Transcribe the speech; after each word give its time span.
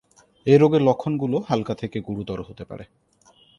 এই 0.45 0.57
রোগের 0.57 0.81
লক্ষণগুলো 0.81 1.37
হালকা 1.49 1.73
থেকে 1.75 1.97
গুরুতর 1.99 2.39
হতে 2.41 2.63
পারে। 2.65 2.85